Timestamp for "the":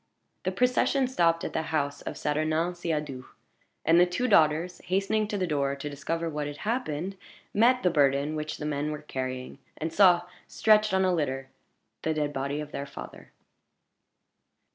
0.45-0.51, 1.53-1.61, 3.99-4.07, 5.37-5.45, 7.83-7.91, 8.57-8.65, 12.01-12.15